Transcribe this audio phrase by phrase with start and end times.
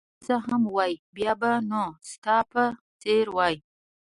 [0.03, 2.63] هو، کاشکې زه هم وای، بیا به نو ستا په
[3.01, 3.55] څېر وای.